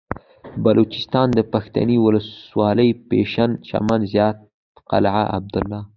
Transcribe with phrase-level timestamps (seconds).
[0.53, 4.39] د بلوچستان پښتنې ولسوالۍ پشين چمن زيارت
[4.89, 5.81] قلعه عبدالله